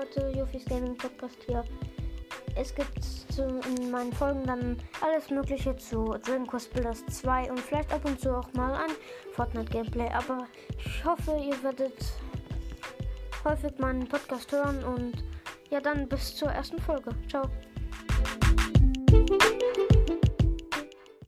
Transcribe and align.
Leute, 0.00 0.32
Jofis 0.34 0.64
Gaming 0.64 0.96
Podcast 0.96 1.36
hier. 1.44 1.62
Es 2.56 2.74
gibt 2.74 3.04
zu, 3.04 3.60
in 3.76 3.90
meinen 3.90 4.10
Folgen 4.14 4.44
dann 4.44 4.78
alles 5.02 5.28
Mögliche 5.28 5.76
zu 5.76 6.16
Dragon 6.24 6.46
Quest 6.46 6.72
Builders 6.72 7.04
2 7.04 7.50
und 7.50 7.60
vielleicht 7.60 7.92
ab 7.92 8.00
und 8.06 8.18
zu 8.18 8.34
auch 8.34 8.50
mal 8.54 8.72
ein 8.72 8.92
Fortnite 9.34 9.70
Gameplay. 9.70 10.08
Aber 10.08 10.46
ich 10.78 11.04
hoffe, 11.04 11.38
ihr 11.38 11.62
werdet 11.62 12.02
häufig 13.44 13.72
meinen 13.78 14.08
Podcast 14.08 14.50
hören 14.52 14.82
und 14.84 15.22
ja, 15.68 15.80
dann 15.80 16.08
bis 16.08 16.34
zur 16.34 16.48
ersten 16.48 16.78
Folge. 16.78 17.10
Ciao. 17.28 17.42